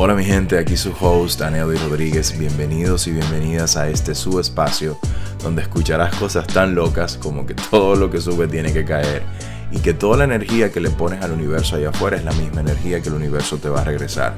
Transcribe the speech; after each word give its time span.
Hola 0.00 0.14
mi 0.14 0.24
gente, 0.24 0.56
aquí 0.56 0.76
su 0.76 0.94
host 1.00 1.42
Aneldi 1.42 1.76
Rodríguez. 1.76 2.38
Bienvenidos 2.38 3.08
y 3.08 3.10
bienvenidas 3.10 3.76
a 3.76 3.88
este 3.88 4.14
su 4.14 4.38
espacio 4.38 4.96
donde 5.42 5.62
escucharás 5.62 6.14
cosas 6.14 6.46
tan 6.46 6.76
locas 6.76 7.16
como 7.16 7.44
que 7.44 7.54
todo 7.54 7.96
lo 7.96 8.08
que 8.08 8.20
sube 8.20 8.46
tiene 8.46 8.72
que 8.72 8.84
caer 8.84 9.24
y 9.72 9.80
que 9.80 9.94
toda 9.94 10.18
la 10.18 10.22
energía 10.22 10.70
que 10.70 10.78
le 10.78 10.90
pones 10.90 11.20
al 11.20 11.32
universo 11.32 11.74
allá 11.74 11.88
afuera 11.88 12.16
es 12.16 12.22
la 12.22 12.30
misma 12.30 12.60
energía 12.60 13.02
que 13.02 13.08
el 13.08 13.16
universo 13.16 13.58
te 13.58 13.68
va 13.68 13.80
a 13.80 13.84
regresar. 13.84 14.34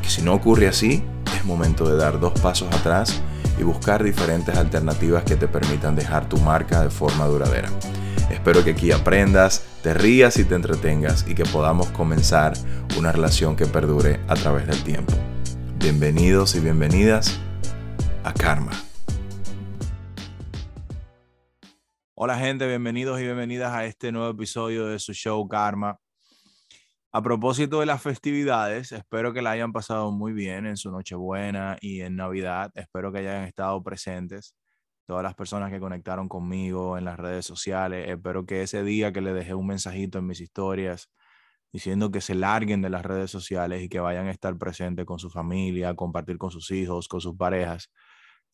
Que 0.00 0.08
si 0.08 0.22
no 0.22 0.32
ocurre 0.32 0.68
así, 0.68 1.02
es 1.36 1.44
momento 1.44 1.90
de 1.90 1.96
dar 1.96 2.20
dos 2.20 2.38
pasos 2.38 2.72
atrás 2.72 3.20
y 3.58 3.64
buscar 3.64 4.04
diferentes 4.04 4.56
alternativas 4.56 5.24
que 5.24 5.34
te 5.34 5.48
permitan 5.48 5.96
dejar 5.96 6.28
tu 6.28 6.36
marca 6.36 6.82
de 6.82 6.90
forma 6.90 7.26
duradera. 7.26 7.68
Espero 8.30 8.62
que 8.62 8.70
aquí 8.70 8.92
aprendas, 8.92 9.64
te 9.84 9.92
rías 9.92 10.38
y 10.38 10.46
te 10.46 10.54
entretengas 10.54 11.28
y 11.28 11.34
que 11.34 11.44
podamos 11.44 11.90
comenzar 11.90 12.54
una 12.96 13.12
relación 13.12 13.54
que 13.54 13.66
perdure 13.66 14.18
a 14.28 14.34
través 14.34 14.66
del 14.66 14.82
tiempo. 14.82 15.12
Bienvenidos 15.76 16.54
y 16.54 16.60
bienvenidas 16.60 17.38
a 18.24 18.32
Karma. 18.32 18.72
Hola 22.14 22.38
gente, 22.38 22.66
bienvenidos 22.66 23.20
y 23.20 23.24
bienvenidas 23.24 23.74
a 23.74 23.84
este 23.84 24.10
nuevo 24.10 24.30
episodio 24.30 24.86
de 24.86 24.98
su 24.98 25.12
show 25.12 25.46
Karma. 25.46 25.98
A 27.12 27.20
propósito 27.20 27.80
de 27.80 27.86
las 27.86 28.00
festividades, 28.00 28.90
espero 28.90 29.34
que 29.34 29.42
la 29.42 29.50
hayan 29.50 29.74
pasado 29.74 30.10
muy 30.10 30.32
bien 30.32 30.64
en 30.64 30.78
su 30.78 30.90
Nochebuena 30.90 31.76
y 31.82 32.00
en 32.00 32.16
Navidad. 32.16 32.70
Espero 32.74 33.12
que 33.12 33.18
hayan 33.18 33.44
estado 33.44 33.82
presentes 33.82 34.54
todas 35.06 35.22
las 35.22 35.34
personas 35.34 35.70
que 35.70 35.80
conectaron 35.80 36.28
conmigo 36.28 36.98
en 36.98 37.04
las 37.04 37.18
redes 37.18 37.46
sociales. 37.46 38.08
Espero 38.08 38.46
que 38.46 38.62
ese 38.62 38.82
día 38.82 39.12
que 39.12 39.20
le 39.20 39.32
dejé 39.32 39.54
un 39.54 39.66
mensajito 39.66 40.18
en 40.18 40.26
mis 40.26 40.40
historias 40.40 41.10
diciendo 41.72 42.10
que 42.10 42.20
se 42.20 42.34
larguen 42.34 42.82
de 42.82 42.90
las 42.90 43.04
redes 43.04 43.30
sociales 43.30 43.82
y 43.82 43.88
que 43.88 44.00
vayan 44.00 44.28
a 44.28 44.30
estar 44.30 44.56
presentes 44.58 45.04
con 45.04 45.18
su 45.18 45.30
familia, 45.30 45.94
compartir 45.94 46.38
con 46.38 46.50
sus 46.50 46.70
hijos, 46.70 47.08
con 47.08 47.20
sus 47.20 47.36
parejas. 47.36 47.90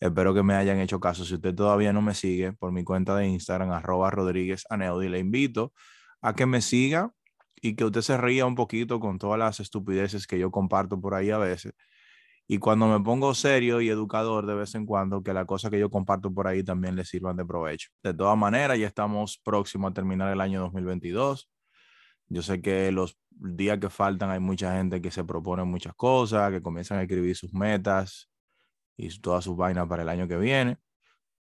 Espero 0.01 0.33
que 0.33 0.43
me 0.43 0.55
hayan 0.55 0.79
hecho 0.79 1.01
caso. 1.01 1.25
Si 1.25 1.35
usted 1.35 1.55
todavía 1.55 1.93
no 1.93 2.01
me 2.03 2.15
sigue 2.15 2.53
por 2.55 2.73
mi 2.73 2.85
cuenta 2.85 3.15
de 3.17 3.27
Instagram, 3.29 3.73
arroba 3.73 4.11
Rodríguez 4.11 4.65
Aneudi, 4.71 5.09
le 5.11 5.19
invito 5.19 5.75
a 6.23 6.35
que 6.35 6.47
me 6.47 6.63
siga 6.63 7.13
y 7.61 7.77
que 7.77 7.85
usted 7.85 8.01
se 8.01 8.17
ría 8.17 8.47
un 8.47 8.55
poquito 8.55 9.01
con 9.01 9.19
todas 9.19 9.39
las 9.39 9.61
estupideces 9.61 10.27
que 10.27 10.39
yo 10.39 10.51
comparto 10.51 11.01
por 11.01 11.15
ahí 11.15 11.31
a 11.31 11.39
veces 11.39 11.75
y 12.53 12.59
cuando 12.59 12.89
me 12.89 12.99
pongo 12.99 13.33
serio 13.33 13.81
y 13.81 13.91
educador 13.91 14.45
de 14.45 14.57
vez 14.57 14.75
en 14.75 14.85
cuando, 14.85 15.23
que 15.23 15.33
las 15.33 15.47
cosas 15.47 15.71
que 15.71 15.79
yo 15.79 15.89
comparto 15.89 16.35
por 16.35 16.49
ahí 16.49 16.65
también 16.65 16.97
les 16.97 17.09
sirvan 17.09 17.37
de 17.37 17.45
provecho. 17.45 17.91
De 18.03 18.13
todas 18.13 18.37
maneras, 18.37 18.77
ya 18.77 18.89
estamos 18.89 19.41
próximos 19.45 19.93
a 19.93 19.95
terminar 19.95 20.33
el 20.33 20.41
año 20.41 20.61
2022. 20.63 21.49
Yo 22.27 22.43
sé 22.43 22.61
que 22.61 22.91
los 22.91 23.17
días 23.31 23.79
que 23.79 23.89
faltan 23.89 24.31
hay 24.31 24.41
mucha 24.41 24.75
gente 24.75 25.01
que 25.01 25.13
se 25.13 25.23
propone 25.23 25.63
muchas 25.63 25.95
cosas, 25.95 26.51
que 26.51 26.61
comienzan 26.61 26.99
a 26.99 27.03
escribir 27.03 27.37
sus 27.37 27.55
metas 27.55 28.29
y 28.97 29.17
todas 29.21 29.45
sus 29.45 29.57
vainas 29.57 29.87
para 29.87 30.03
el 30.03 30.09
año 30.09 30.27
que 30.27 30.37
viene. 30.37 30.77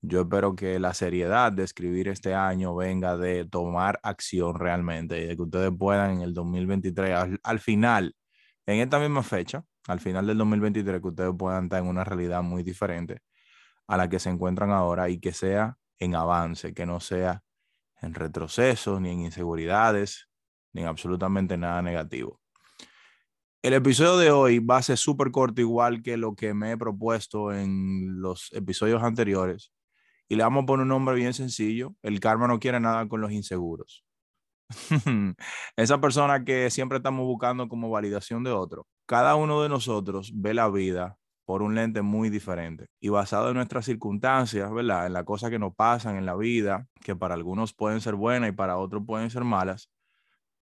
Yo 0.02 0.20
espero 0.20 0.54
que 0.54 0.78
la 0.78 0.94
seriedad 0.94 1.50
de 1.50 1.64
escribir 1.64 2.06
este 2.06 2.34
año 2.34 2.76
venga 2.76 3.16
de 3.16 3.44
tomar 3.46 3.98
acción 4.04 4.54
realmente 4.54 5.20
y 5.20 5.26
de 5.26 5.34
que 5.34 5.42
ustedes 5.42 5.72
puedan 5.76 6.12
en 6.12 6.20
el 6.20 6.34
2023, 6.34 7.16
al, 7.16 7.40
al 7.42 7.58
final, 7.58 8.14
en 8.64 8.78
esta 8.78 9.00
misma 9.00 9.24
fecha, 9.24 9.64
al 9.86 10.00
final 10.00 10.26
del 10.26 10.38
2023 10.38 11.00
que 11.00 11.08
ustedes 11.08 11.32
puedan 11.36 11.64
estar 11.64 11.82
en 11.82 11.88
una 11.88 12.04
realidad 12.04 12.42
muy 12.42 12.62
diferente 12.62 13.22
a 13.86 13.96
la 13.96 14.08
que 14.08 14.18
se 14.18 14.30
encuentran 14.30 14.70
ahora 14.70 15.08
y 15.08 15.18
que 15.18 15.32
sea 15.32 15.78
en 15.98 16.14
avance, 16.14 16.74
que 16.74 16.86
no 16.86 17.00
sea 17.00 17.42
en 18.00 18.14
retroceso, 18.14 19.00
ni 19.00 19.10
en 19.10 19.20
inseguridades, 19.20 20.28
ni 20.72 20.82
en 20.82 20.88
absolutamente 20.88 21.56
nada 21.56 21.82
negativo. 21.82 22.40
El 23.62 23.74
episodio 23.74 24.16
de 24.16 24.30
hoy 24.30 24.58
va 24.58 24.78
a 24.78 24.82
ser 24.82 24.96
súper 24.96 25.30
corto, 25.30 25.60
igual 25.60 26.02
que 26.02 26.16
lo 26.16 26.34
que 26.34 26.54
me 26.54 26.72
he 26.72 26.76
propuesto 26.78 27.52
en 27.52 28.22
los 28.22 28.50
episodios 28.52 29.02
anteriores. 29.02 29.70
Y 30.28 30.36
le 30.36 30.44
vamos 30.44 30.62
a 30.62 30.66
poner 30.66 30.84
un 30.84 30.88
nombre 30.88 31.14
bien 31.14 31.34
sencillo. 31.34 31.94
El 32.02 32.20
karma 32.20 32.46
no 32.46 32.58
quiere 32.58 32.80
nada 32.80 33.06
con 33.08 33.20
los 33.20 33.32
inseguros. 33.32 34.04
Esa 35.76 36.00
persona 36.00 36.44
que 36.44 36.70
siempre 36.70 36.98
estamos 36.98 37.26
buscando 37.26 37.68
como 37.68 37.90
validación 37.90 38.44
de 38.44 38.52
otro. 38.52 38.86
Cada 39.06 39.34
uno 39.34 39.62
de 39.62 39.68
nosotros 39.68 40.32
ve 40.34 40.54
la 40.54 40.68
vida 40.68 41.16
por 41.44 41.62
un 41.62 41.74
lente 41.74 42.02
muy 42.02 42.30
diferente 42.30 42.86
y 43.00 43.08
basado 43.08 43.48
en 43.48 43.56
nuestras 43.56 43.84
circunstancias, 43.84 44.72
¿verdad? 44.72 45.06
En 45.06 45.12
las 45.12 45.24
cosas 45.24 45.50
que 45.50 45.58
nos 45.58 45.74
pasan 45.74 46.16
en 46.16 46.24
la 46.24 46.36
vida, 46.36 46.86
que 47.02 47.16
para 47.16 47.34
algunos 47.34 47.74
pueden 47.74 48.00
ser 48.00 48.14
buenas 48.14 48.50
y 48.50 48.52
para 48.52 48.78
otros 48.78 49.02
pueden 49.04 49.30
ser 49.30 49.42
malas, 49.42 49.90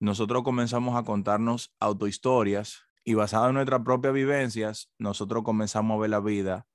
nosotros 0.00 0.42
comenzamos 0.44 0.96
a 0.96 1.02
contarnos 1.02 1.74
autohistorias 1.80 2.84
y 3.04 3.14
basado 3.14 3.48
en 3.48 3.54
nuestras 3.54 3.82
propias 3.82 4.14
vivencias, 4.14 4.90
nosotros 4.98 5.42
comenzamos 5.44 5.96
a 5.96 6.00
ver 6.00 6.10
la 6.10 6.20
vida 6.20 6.66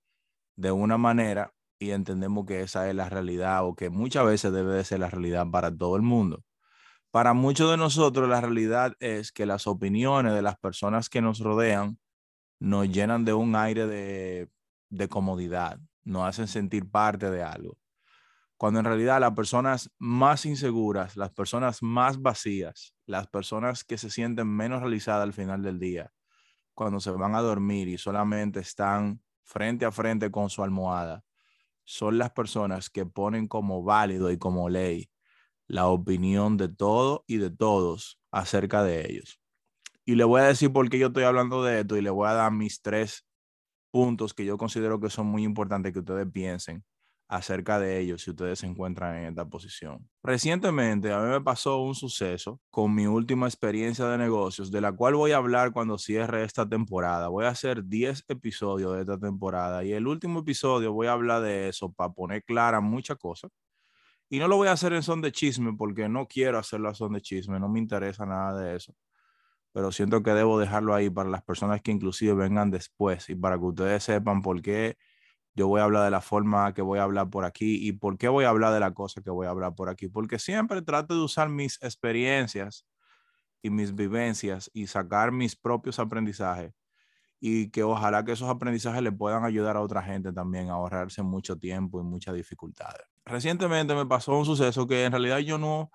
de 0.55 0.71
una 0.71 0.97
manera 0.97 1.53
y 1.79 1.91
entendemos 1.91 2.45
que 2.45 2.61
esa 2.61 2.89
es 2.89 2.95
la 2.95 3.09
realidad 3.09 3.65
o 3.65 3.75
que 3.75 3.89
muchas 3.89 4.25
veces 4.25 4.53
debe 4.53 4.73
de 4.73 4.83
ser 4.83 4.99
la 4.99 5.09
realidad 5.09 5.47
para 5.51 5.75
todo 5.75 5.95
el 5.95 6.03
mundo. 6.03 6.43
Para 7.13 7.35
muchos 7.35 7.69
de 7.69 7.77
nosotros 7.77 8.27
la 8.27 8.41
realidad 8.41 8.95
es 8.99 9.31
que 9.31 9.45
las 9.45 9.67
opiniones 9.67 10.33
de 10.33 10.41
las 10.41 10.57
personas 10.57 11.09
que 11.09 11.21
nos 11.21 11.41
rodean 11.41 11.99
nos 12.59 12.89
llenan 12.89 13.23
de 13.23 13.35
un 13.35 13.55
aire 13.55 13.85
de, 13.85 14.49
de 14.89 15.07
comodidad, 15.09 15.79
nos 16.03 16.27
hacen 16.27 16.47
sentir 16.47 16.89
parte 16.89 17.29
de 17.29 17.43
algo. 17.43 17.77
Cuando 18.57 18.79
en 18.79 18.87
realidad 18.87 19.19
las 19.19 19.33
personas 19.33 19.91
más 19.99 20.47
inseguras, 20.47 21.15
las 21.15 21.29
personas 21.29 21.83
más 21.83 22.19
vacías, 22.19 22.95
las 23.05 23.27
personas 23.27 23.83
que 23.83 23.99
se 23.99 24.09
sienten 24.09 24.47
menos 24.47 24.81
realizadas 24.81 25.21
al 25.21 25.33
final 25.33 25.61
del 25.61 25.77
día, 25.77 26.11
cuando 26.73 26.99
se 26.99 27.11
van 27.11 27.35
a 27.35 27.41
dormir 27.41 27.89
y 27.89 27.99
solamente 27.99 28.59
están 28.59 29.21
frente 29.43 29.85
a 29.85 29.91
frente 29.91 30.31
con 30.31 30.49
su 30.49 30.63
almohada, 30.63 31.23
son 31.83 32.17
las 32.17 32.31
personas 32.31 32.89
que 32.89 33.05
ponen 33.05 33.47
como 33.47 33.83
válido 33.83 34.31
y 34.31 34.39
como 34.39 34.67
ley 34.67 35.12
la 35.67 35.87
opinión 35.87 36.57
de 36.57 36.69
todo 36.69 37.23
y 37.27 37.37
de 37.37 37.49
todos 37.49 38.19
acerca 38.31 38.83
de 38.83 39.09
ellos. 39.09 39.39
Y 40.05 40.15
le 40.15 40.23
voy 40.23 40.41
a 40.41 40.45
decir 40.45 40.71
por 40.71 40.89
qué 40.89 40.99
yo 40.99 41.07
estoy 41.07 41.23
hablando 41.23 41.63
de 41.63 41.81
esto 41.81 41.97
y 41.97 42.01
le 42.01 42.09
voy 42.09 42.27
a 42.27 42.33
dar 42.33 42.51
mis 42.51 42.81
tres 42.81 43.25
puntos 43.91 44.33
que 44.33 44.45
yo 44.45 44.57
considero 44.57 44.99
que 44.99 45.09
son 45.09 45.27
muy 45.27 45.43
importantes 45.43 45.93
que 45.93 45.99
ustedes 45.99 46.27
piensen 46.31 46.83
acerca 47.29 47.79
de 47.79 47.99
ellos 47.99 48.21
si 48.21 48.31
ustedes 48.31 48.59
se 48.59 48.67
encuentran 48.67 49.15
en 49.17 49.25
esta 49.29 49.45
posición. 49.45 50.07
Recientemente 50.23 51.11
a 51.11 51.19
mí 51.19 51.29
me 51.29 51.41
pasó 51.41 51.81
un 51.81 51.95
suceso 51.95 52.59
con 52.69 52.93
mi 52.93 53.07
última 53.07 53.47
experiencia 53.47 54.05
de 54.05 54.17
negocios, 54.17 54.71
de 54.71 54.81
la 54.81 54.91
cual 54.91 55.15
voy 55.15 55.31
a 55.31 55.37
hablar 55.37 55.71
cuando 55.71 55.97
cierre 55.97 56.43
esta 56.43 56.67
temporada. 56.67 57.29
Voy 57.29 57.45
a 57.45 57.49
hacer 57.49 57.85
10 57.85 58.25
episodios 58.27 58.93
de 58.93 59.01
esta 59.01 59.17
temporada 59.17 59.83
y 59.83 59.93
el 59.93 60.07
último 60.07 60.41
episodio 60.41 60.93
voy 60.93 61.07
a 61.07 61.13
hablar 61.13 61.41
de 61.41 61.69
eso 61.69 61.91
para 61.91 62.11
poner 62.13 62.43
clara 62.43 62.81
muchas 62.81 63.17
cosas 63.17 63.49
y 64.29 64.39
no 64.39 64.47
lo 64.47 64.57
voy 64.57 64.67
a 64.67 64.73
hacer 64.73 64.93
en 64.93 65.03
son 65.03 65.21
de 65.21 65.31
chisme 65.31 65.73
porque 65.77 66.09
no 66.09 66.27
quiero 66.27 66.57
hacerlo 66.57 66.89
a 66.89 66.95
son 66.95 67.13
de 67.13 67.21
chisme, 67.21 67.59
no 67.59 67.69
me 67.69 67.79
interesa 67.79 68.25
nada 68.25 68.59
de 68.59 68.75
eso. 68.75 68.95
Pero 69.73 69.91
siento 69.91 70.23
que 70.23 70.31
debo 70.31 70.59
dejarlo 70.59 70.93
ahí 70.95 71.09
para 71.09 71.29
las 71.29 71.43
personas 71.43 71.81
que 71.81 71.91
inclusive 71.91 72.33
vengan 72.35 72.71
después 72.71 73.29
y 73.29 73.35
para 73.35 73.57
que 73.57 73.65
ustedes 73.65 74.03
sepan 74.03 74.41
por 74.41 74.61
qué 74.61 74.97
yo 75.55 75.67
voy 75.67 75.81
a 75.81 75.85
hablar 75.85 76.05
de 76.05 76.11
la 76.11 76.21
forma 76.21 76.73
que 76.73 76.81
voy 76.81 76.99
a 76.99 77.03
hablar 77.03 77.29
por 77.29 77.45
aquí 77.45 77.87
y 77.87 77.93
por 77.93 78.17
qué 78.17 78.27
voy 78.27 78.45
a 78.45 78.49
hablar 78.49 78.73
de 78.73 78.79
la 78.79 78.93
cosa 78.93 79.21
que 79.21 79.29
voy 79.31 79.47
a 79.47 79.51
hablar 79.51 79.75
por 79.75 79.89
aquí. 79.89 80.07
Porque 80.07 80.39
siempre 80.39 80.81
trato 80.81 81.15
de 81.15 81.21
usar 81.21 81.49
mis 81.49 81.81
experiencias 81.83 82.85
y 83.63 83.69
mis 83.69 83.95
vivencias 83.95 84.71
y 84.73 84.87
sacar 84.87 85.31
mis 85.31 85.55
propios 85.55 85.99
aprendizajes 85.99 86.73
y 87.39 87.69
que 87.71 87.83
ojalá 87.83 88.25
que 88.25 88.33
esos 88.33 88.49
aprendizajes 88.49 89.03
le 89.03 89.11
puedan 89.11 89.45
ayudar 89.45 89.77
a 89.77 89.81
otra 89.81 90.03
gente 90.03 90.33
también 90.33 90.69
a 90.69 90.73
ahorrarse 90.73 91.23
mucho 91.23 91.57
tiempo 91.57 92.01
y 92.01 92.03
muchas 92.03 92.35
dificultades 92.35 93.12
recientemente 93.25 93.95
me 93.95 94.05
pasó 94.05 94.37
un 94.37 94.45
suceso 94.45 94.87
que 94.87 95.05
en 95.05 95.11
realidad 95.11 95.39
yo 95.39 95.57
no, 95.57 95.91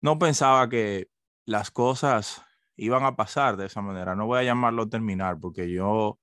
no 0.00 0.18
pensaba 0.18 0.68
que 0.68 1.08
las 1.44 1.70
cosas 1.70 2.42
iban 2.76 3.04
a 3.04 3.16
pasar 3.16 3.56
de 3.56 3.66
esa 3.66 3.82
manera. 3.82 4.14
No 4.14 4.26
voy 4.26 4.40
a 4.40 4.44
llamarlo 4.44 4.88
terminar 4.88 5.38
porque 5.40 5.70
yo 5.70 6.18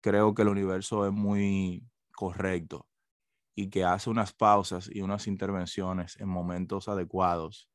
creo 0.00 0.34
que 0.34 0.42
el 0.42 0.48
universo 0.48 1.06
es 1.06 1.12
muy 1.12 1.84
correcto 2.14 2.86
y 3.54 3.68
que 3.70 3.84
hace 3.84 4.10
unas 4.10 4.32
pausas 4.32 4.88
y 4.92 5.02
unas 5.02 5.26
intervenciones 5.26 6.16
en 6.20 6.28
momentos 6.28 6.88
adecuados 6.88 7.68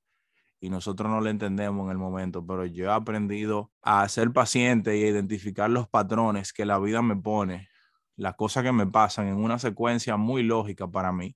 y 0.60 0.70
nosotros 0.72 1.12
no 1.12 1.22
lo 1.22 1.30
entendemos 1.30 1.86
en 1.86 1.92
el 1.92 1.98
momento, 2.00 2.46
pero 2.46 2.66
yo 2.66 2.86
he 2.86 2.92
aprendido 2.92 3.72
a 3.84 4.08
ser 4.10 4.32
paciente 4.34 4.98
y 4.98 5.04
a 5.04 5.10
identificar 5.10 5.70
los 5.70 5.88
patrones 5.88 6.52
que 6.52 6.66
la 6.66 6.80
vida 6.80 7.04
me 7.04 7.16
pone, 7.16 7.70
las 8.16 8.36
cosas 8.36 8.64
que 8.64 8.72
me 8.72 8.88
pasan 8.88 9.28
en 9.28 9.36
una 9.36 9.60
secuencia 9.60 10.18
muy 10.18 10.42
lógica 10.42 10.88
para 10.88 11.12
mí 11.12 11.36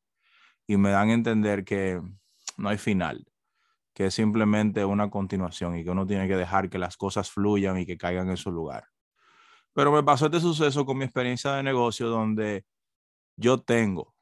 y 0.71 0.77
me 0.77 0.91
dan 0.91 1.09
a 1.09 1.13
entender 1.13 1.65
que 1.65 2.01
no 2.55 2.69
hay 2.69 2.77
final, 2.77 3.27
que 3.93 4.05
es 4.05 4.13
simplemente 4.13 4.85
una 4.85 5.09
continuación 5.09 5.77
y 5.77 5.83
que 5.83 5.91
uno 5.91 6.07
tiene 6.07 6.29
que 6.29 6.37
dejar 6.37 6.69
que 6.69 6.77
las 6.77 6.95
cosas 6.95 7.29
fluyan 7.29 7.77
y 7.77 7.85
que 7.85 7.97
caigan 7.97 8.29
en 8.29 8.37
su 8.37 8.53
lugar. 8.53 8.85
Pero 9.73 9.91
me 9.91 10.01
pasó 10.01 10.27
este 10.27 10.39
suceso 10.39 10.85
con 10.85 10.97
mi 10.97 11.03
experiencia 11.03 11.51
de 11.55 11.63
negocio 11.63 12.07
donde 12.07 12.63
yo 13.35 13.57
tengo, 13.59 14.15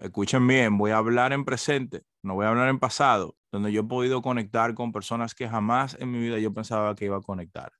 escuchen 0.00 0.46
bien, 0.46 0.78
voy 0.78 0.92
a 0.92 0.98
hablar 0.98 1.32
en 1.32 1.44
presente, 1.44 2.04
no 2.22 2.34
voy 2.34 2.46
a 2.46 2.50
hablar 2.50 2.68
en 2.68 2.78
pasado, 2.78 3.36
donde 3.50 3.72
yo 3.72 3.80
he 3.80 3.84
podido 3.84 4.22
conectar 4.22 4.74
con 4.74 4.92
personas 4.92 5.34
que 5.34 5.48
jamás 5.48 5.96
en 5.98 6.12
mi 6.12 6.20
vida 6.20 6.38
yo 6.38 6.54
pensaba 6.54 6.94
que 6.94 7.06
iba 7.06 7.16
a 7.16 7.22
conectar. 7.22 7.72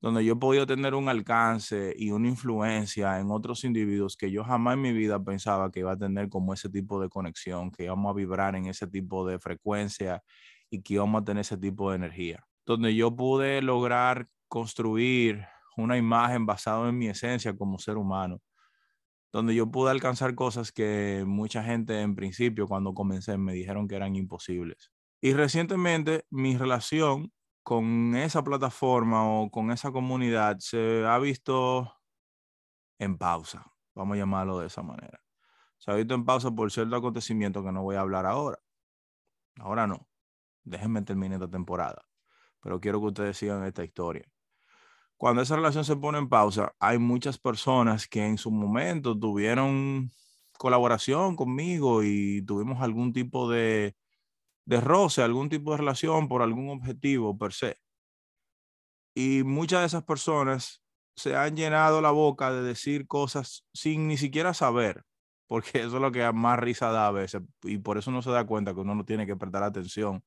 Donde 0.00 0.24
yo 0.24 0.34
he 0.34 0.36
podido 0.36 0.66
tener 0.66 0.94
un 0.94 1.08
alcance 1.08 1.92
y 1.96 2.12
una 2.12 2.28
influencia 2.28 3.18
en 3.18 3.30
otros 3.30 3.64
individuos 3.64 4.16
que 4.16 4.30
yo 4.30 4.44
jamás 4.44 4.74
en 4.74 4.82
mi 4.82 4.92
vida 4.92 5.22
pensaba 5.22 5.70
que 5.70 5.80
iba 5.80 5.92
a 5.92 5.96
tener 5.98 6.28
como 6.28 6.54
ese 6.54 6.68
tipo 6.68 7.00
de 7.00 7.08
conexión, 7.08 7.70
que 7.72 7.84
íbamos 7.84 8.10
a 8.10 8.14
vibrar 8.14 8.54
en 8.54 8.66
ese 8.66 8.86
tipo 8.86 9.26
de 9.26 9.38
frecuencia 9.40 10.22
y 10.70 10.82
que 10.82 10.94
íbamos 10.94 11.22
a 11.22 11.24
tener 11.24 11.40
ese 11.40 11.56
tipo 11.56 11.90
de 11.90 11.96
energía. 11.96 12.44
Donde 12.64 12.94
yo 12.94 13.14
pude 13.16 13.60
lograr 13.62 14.28
construir 14.46 15.46
una 15.76 15.96
imagen 15.96 16.46
basada 16.46 16.88
en 16.88 16.98
mi 16.98 17.08
esencia 17.08 17.56
como 17.56 17.78
ser 17.78 17.96
humano, 17.96 18.40
donde 19.32 19.54
yo 19.54 19.70
pude 19.70 19.90
alcanzar 19.90 20.34
cosas 20.34 20.72
que 20.72 21.24
mucha 21.26 21.62
gente 21.62 22.00
en 22.00 22.14
principio 22.14 22.66
cuando 22.66 22.94
comencé 22.94 23.36
me 23.36 23.52
dijeron 23.52 23.88
que 23.88 23.96
eran 23.96 24.14
imposibles. 24.16 24.92
Y 25.20 25.32
recientemente 25.32 26.24
mi 26.30 26.56
relación 26.56 27.32
con 27.68 28.16
esa 28.16 28.42
plataforma 28.42 29.28
o 29.28 29.50
con 29.50 29.70
esa 29.70 29.92
comunidad 29.92 30.56
se 30.58 31.04
ha 31.04 31.18
visto 31.18 31.92
en 32.98 33.18
pausa, 33.18 33.70
vamos 33.94 34.14
a 34.14 34.20
llamarlo 34.20 34.58
de 34.58 34.68
esa 34.68 34.82
manera. 34.82 35.20
Se 35.76 35.90
ha 35.90 35.94
visto 35.94 36.14
en 36.14 36.24
pausa 36.24 36.50
por 36.50 36.72
cierto 36.72 36.96
acontecimiento 36.96 37.62
que 37.62 37.70
no 37.70 37.82
voy 37.82 37.96
a 37.96 38.00
hablar 38.00 38.24
ahora. 38.24 38.58
Ahora 39.58 39.86
no. 39.86 40.08
Déjenme 40.64 41.02
terminar 41.02 41.42
esta 41.42 41.50
temporada. 41.50 42.00
Pero 42.62 42.80
quiero 42.80 43.00
que 43.00 43.08
ustedes 43.08 43.36
sigan 43.36 43.62
esta 43.64 43.84
historia. 43.84 44.24
Cuando 45.18 45.42
esa 45.42 45.56
relación 45.56 45.84
se 45.84 45.96
pone 45.96 46.16
en 46.16 46.30
pausa, 46.30 46.74
hay 46.80 46.98
muchas 46.98 47.36
personas 47.36 48.08
que 48.08 48.24
en 48.24 48.38
su 48.38 48.50
momento 48.50 49.14
tuvieron 49.18 50.10
colaboración 50.56 51.36
conmigo 51.36 52.02
y 52.02 52.40
tuvimos 52.46 52.80
algún 52.80 53.12
tipo 53.12 53.50
de 53.50 53.94
de 54.68 54.82
roce, 54.82 55.22
algún 55.22 55.48
tipo 55.48 55.70
de 55.70 55.78
relación 55.78 56.28
por 56.28 56.42
algún 56.42 56.68
objetivo 56.68 57.38
per 57.38 57.54
se. 57.54 57.78
Y 59.14 59.42
muchas 59.42 59.80
de 59.80 59.86
esas 59.86 60.04
personas 60.04 60.82
se 61.16 61.34
han 61.34 61.56
llenado 61.56 62.02
la 62.02 62.10
boca 62.10 62.52
de 62.52 62.62
decir 62.62 63.06
cosas 63.06 63.66
sin 63.72 64.06
ni 64.08 64.18
siquiera 64.18 64.52
saber, 64.52 65.04
porque 65.48 65.78
eso 65.80 65.96
es 65.96 66.02
lo 66.02 66.12
que 66.12 66.30
más 66.32 66.58
risa 66.58 66.90
da 66.90 67.06
a 67.06 67.12
veces, 67.12 67.40
y 67.62 67.78
por 67.78 67.96
eso 67.96 68.10
uno 68.10 68.20
se 68.20 68.30
da 68.30 68.46
cuenta 68.46 68.74
que 68.74 68.80
uno 68.80 68.94
no 68.94 69.06
tiene 69.06 69.26
que 69.26 69.36
prestar 69.36 69.62
atención 69.62 70.22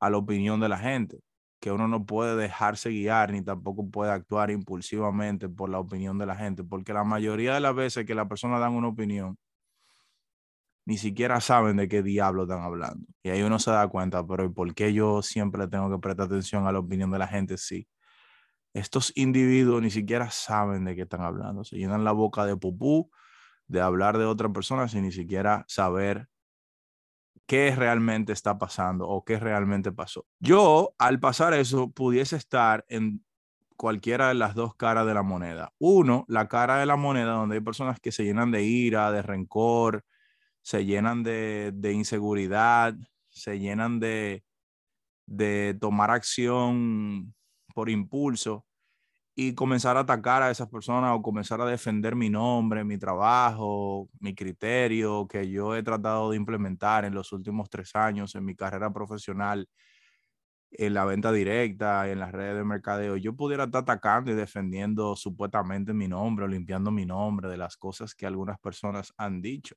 a 0.00 0.10
la 0.10 0.18
opinión 0.18 0.60
de 0.60 0.68
la 0.68 0.78
gente, 0.78 1.20
que 1.58 1.72
uno 1.72 1.88
no 1.88 2.04
puede 2.04 2.36
dejarse 2.36 2.90
guiar 2.90 3.32
ni 3.32 3.42
tampoco 3.42 3.88
puede 3.88 4.12
actuar 4.12 4.50
impulsivamente 4.50 5.48
por 5.48 5.70
la 5.70 5.78
opinión 5.78 6.18
de 6.18 6.26
la 6.26 6.36
gente, 6.36 6.62
porque 6.62 6.92
la 6.92 7.04
mayoría 7.04 7.54
de 7.54 7.60
las 7.60 7.74
veces 7.74 8.04
que 8.04 8.14
las 8.14 8.28
personas 8.28 8.60
dan 8.60 8.74
una 8.74 8.88
opinión, 8.88 9.38
ni 10.86 10.96
siquiera 10.98 11.40
saben 11.40 11.76
de 11.76 11.88
qué 11.88 12.02
diablo 12.02 12.44
están 12.44 12.62
hablando. 12.62 13.06
Y 13.22 13.30
ahí 13.30 13.42
uno 13.42 13.58
se 13.58 13.72
da 13.72 13.88
cuenta, 13.88 14.24
pero 14.24 14.52
¿por 14.54 14.72
qué 14.74 14.94
yo 14.94 15.20
siempre 15.20 15.66
tengo 15.66 15.90
que 15.90 15.98
prestar 15.98 16.26
atención 16.26 16.66
a 16.66 16.72
la 16.72 16.78
opinión 16.78 17.10
de 17.10 17.18
la 17.18 17.26
gente? 17.26 17.58
Sí. 17.58 17.88
Estos 18.72 19.12
individuos 19.16 19.82
ni 19.82 19.90
siquiera 19.90 20.30
saben 20.30 20.84
de 20.84 20.94
qué 20.94 21.02
están 21.02 21.22
hablando. 21.22 21.64
Se 21.64 21.76
llenan 21.76 22.04
la 22.04 22.12
boca 22.12 22.46
de 22.46 22.56
pupú, 22.56 23.10
de 23.66 23.80
hablar 23.80 24.16
de 24.16 24.26
otra 24.26 24.48
persona 24.52 24.86
sin 24.86 25.02
ni 25.02 25.12
siquiera 25.12 25.64
saber 25.66 26.28
qué 27.46 27.74
realmente 27.74 28.32
está 28.32 28.56
pasando 28.58 29.08
o 29.08 29.24
qué 29.24 29.40
realmente 29.40 29.90
pasó. 29.90 30.26
Yo, 30.38 30.94
al 30.98 31.18
pasar 31.18 31.52
eso, 31.54 31.90
pudiese 31.90 32.36
estar 32.36 32.84
en 32.88 33.24
cualquiera 33.76 34.28
de 34.28 34.34
las 34.34 34.54
dos 34.54 34.76
caras 34.76 35.04
de 35.04 35.14
la 35.14 35.22
moneda. 35.22 35.72
Uno, 35.78 36.24
la 36.28 36.46
cara 36.46 36.78
de 36.78 36.86
la 36.86 36.96
moneda 36.96 37.32
donde 37.32 37.56
hay 37.56 37.60
personas 37.60 37.98
que 37.98 38.12
se 38.12 38.24
llenan 38.24 38.52
de 38.52 38.62
ira, 38.62 39.10
de 39.10 39.22
rencor, 39.22 40.04
se 40.66 40.84
llenan 40.84 41.22
de, 41.22 41.92
inseguridad, 41.94 42.92
se 43.30 43.60
llenan 43.60 44.00
de, 44.00 44.42
de 45.26 45.78
tomar 45.80 46.10
acción 46.10 47.32
por 47.72 47.88
impulso 47.88 48.66
y 49.36 49.54
comenzar 49.54 49.96
a 49.96 50.00
atacar 50.00 50.42
a 50.42 50.50
esas 50.50 50.68
personas 50.68 51.12
o 51.14 51.22
comenzar 51.22 51.60
a 51.60 51.66
defender 51.66 52.16
mi 52.16 52.30
nombre, 52.30 52.82
mi 52.82 52.98
trabajo, 52.98 54.08
mi 54.18 54.34
criterio 54.34 55.28
que 55.28 55.48
yo 55.48 55.76
he 55.76 55.84
tratado 55.84 56.30
de 56.30 56.36
implementar 56.36 57.04
en 57.04 57.14
los 57.14 57.32
últimos 57.32 57.70
tres 57.70 57.94
años 57.94 58.34
en 58.34 58.44
mi 58.44 58.56
carrera 58.56 58.92
profesional 58.92 59.68
en 60.72 60.94
la 60.94 61.04
venta 61.04 61.30
directa, 61.30 62.10
en 62.10 62.18
las 62.18 62.32
redes 62.32 62.56
de 62.56 62.64
mercadeo, 62.64 63.16
yo 63.16 63.36
pudiera 63.36 63.64
estar 63.64 63.82
atacando 63.82 64.32
y 64.32 64.34
defendiendo 64.34 65.14
supuestamente 65.14 65.94
mi 65.94 66.08
nombre 66.08 66.48
limpiando 66.48 66.90
mi 66.90 67.06
nombre 67.06 67.48
de 67.48 67.56
las 67.56 67.76
cosas 67.76 68.16
que 68.16 68.26
algunas 68.26 68.58
personas 68.58 69.14
han 69.16 69.40
dicho. 69.40 69.76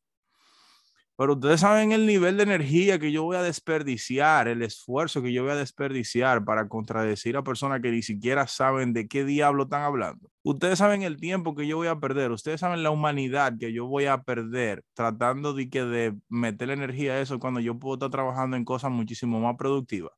Pero 1.20 1.34
ustedes 1.34 1.60
saben 1.60 1.92
el 1.92 2.06
nivel 2.06 2.38
de 2.38 2.44
energía 2.44 2.98
que 2.98 3.12
yo 3.12 3.24
voy 3.24 3.36
a 3.36 3.42
desperdiciar, 3.42 4.48
el 4.48 4.62
esfuerzo 4.62 5.22
que 5.22 5.34
yo 5.34 5.44
voy 5.44 5.52
a 5.52 5.56
desperdiciar 5.56 6.46
para 6.46 6.70
contradecir 6.70 7.36
a 7.36 7.44
personas 7.44 7.82
que 7.82 7.92
ni 7.92 8.02
siquiera 8.02 8.48
saben 8.48 8.94
de 8.94 9.10
qué 9.10 9.26
diablo 9.26 9.64
están 9.64 9.82
hablando. 9.82 10.32
Ustedes 10.44 10.80
saben 10.80 11.02
el 11.02 11.18
tiempo 11.18 11.56
que 11.56 11.68
yo 11.68 11.76
voy 11.76 11.88
a 11.88 12.00
perder, 12.00 12.32
ustedes 12.32 12.62
saben 12.62 12.84
la 12.84 12.92
humanidad 12.92 13.58
que 13.60 13.74
yo 13.74 13.86
voy 13.86 14.06
a 14.06 14.24
perder 14.24 14.86
tratando 14.94 15.52
de, 15.52 15.70
que 15.70 15.84
de 15.84 16.16
meter 16.30 16.70
energía 16.70 17.12
a 17.12 17.20
eso 17.20 17.38
cuando 17.38 17.60
yo 17.60 17.78
puedo 17.78 17.96
estar 17.96 18.12
trabajando 18.12 18.56
en 18.56 18.64
cosas 18.64 18.90
muchísimo 18.90 19.42
más 19.42 19.58
productivas. 19.58 20.14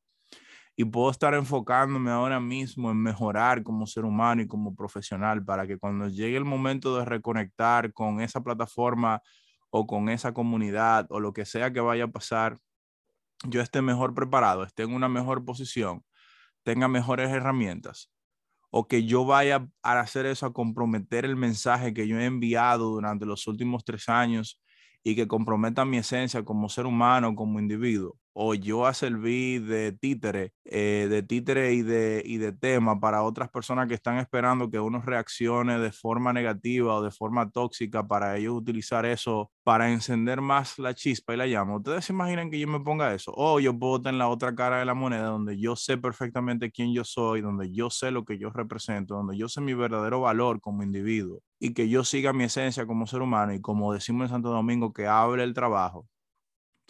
Y 0.76 0.86
puedo 0.86 1.10
estar 1.10 1.34
enfocándome 1.34 2.12
ahora 2.12 2.40
mismo 2.40 2.92
en 2.92 2.98
mejorar 3.02 3.64
como 3.64 3.88
ser 3.88 4.06
humano 4.06 4.44
y 4.44 4.48
como 4.48 4.76
profesional 4.76 5.44
para 5.44 5.66
que 5.66 5.80
cuando 5.80 6.10
llegue 6.10 6.38
el 6.38 6.46
momento 6.46 6.96
de 6.96 7.06
reconectar 7.06 7.92
con 7.92 8.22
esa 8.22 8.42
plataforma 8.42 9.20
o 9.72 9.88
con 9.88 10.10
esa 10.10 10.34
comunidad 10.34 11.08
o 11.10 11.20
lo 11.20 11.34
que 11.34 11.46
sea 11.46 11.74
que 11.74 11.80
vaya 11.80 12.06
a 12.06 12.12
pasar, 12.12 12.60
yo 13.48 13.62
esté 13.62 13.82
mejor 13.82 14.14
preparado, 14.14 14.64
esté 14.64 14.84
en 14.84 14.94
una 14.94 15.10
mejor 15.10 15.44
posición, 15.46 16.04
tenga 16.64 16.88
mejores 16.88 17.32
herramientas 17.32 18.12
o 18.70 18.88
que 18.88 19.06
yo 19.06 19.26
vaya 19.26 19.68
a 19.84 20.00
hacer 20.00 20.26
eso, 20.26 20.46
a 20.46 20.54
comprometer 20.54 21.26
el 21.26 21.36
mensaje 21.36 21.94
que 21.94 22.08
yo 22.08 22.20
he 22.20 22.26
enviado 22.26 22.90
durante 22.92 23.26
los 23.26 23.48
últimos 23.48 23.84
tres 23.84 24.08
años 24.10 24.62
y 25.04 25.16
que 25.16 25.28
comprometa 25.28 25.84
mi 25.86 25.98
esencia 25.98 26.46
como 26.46 26.70
ser 26.70 26.86
humano, 26.86 27.36
como 27.36 27.60
individuo 27.60 28.21
o 28.34 28.54
yo 28.54 28.86
a 28.86 28.94
servir 28.94 29.66
de 29.66 29.92
títere, 29.92 30.54
eh, 30.66 31.08
de 31.10 31.24
títere 31.24 31.74
y 31.74 31.82
de, 31.82 32.22
y 32.26 32.38
de 32.38 32.54
tema 32.54 33.00
para 33.00 33.24
otras 33.24 33.50
personas 33.50 33.88
que 33.88 33.94
están 33.94 34.18
esperando 34.18 34.70
que 34.70 34.80
uno 34.80 35.02
reaccione 35.02 35.80
de 35.80 35.92
forma 35.92 36.34
negativa 36.34 36.96
o 36.96 37.04
de 37.04 37.12
forma 37.12 37.50
tóxica 37.52 38.08
para 38.08 38.38
ellos 38.38 38.56
utilizar 38.56 39.06
eso 39.06 39.52
para 39.64 39.92
encender 39.92 40.42
más 40.42 40.80
la 40.80 40.94
chispa 40.94 41.34
y 41.34 41.38
la 41.38 41.48
llama. 41.48 41.78
¿Ustedes 41.78 42.06
se 42.06 42.14
imaginan 42.14 42.50
que 42.50 42.60
yo 42.60 42.68
me 42.68 42.80
ponga 42.80 43.14
eso? 43.14 43.34
O 43.36 43.60
yo 43.60 43.78
puedo 43.78 43.98
estar 43.98 44.14
en 44.14 44.20
la 44.20 44.30
otra 44.30 44.56
cara 44.56 44.80
de 44.80 44.86
la 44.86 44.94
moneda 44.94 45.26
donde 45.26 45.60
yo 45.60 45.76
sé 45.76 45.98
perfectamente 45.98 46.72
quién 46.72 46.94
yo 46.94 47.04
soy, 47.04 47.42
donde 47.42 47.72
yo 47.72 47.90
sé 47.90 48.12
lo 48.12 48.26
que 48.26 48.38
yo 48.38 48.50
represento, 48.50 49.16
donde 49.16 49.38
yo 49.38 49.50
sé 49.50 49.62
mi 49.62 49.74
verdadero 49.74 50.22
valor 50.22 50.62
como 50.62 50.84
individuo 50.84 51.42
y 51.60 51.74
que 51.74 51.90
yo 51.90 52.04
siga 52.04 52.34
mi 52.34 52.46
esencia 52.46 52.86
como 52.88 53.08
ser 53.08 53.22
humano 53.22 53.54
y 53.54 53.62
como 53.62 53.94
decimos 53.94 54.26
en 54.26 54.30
Santo 54.30 54.50
Domingo, 54.50 54.94
que 54.94 55.08
hable 55.08 55.44
el 55.44 55.54
trabajo 55.54 56.08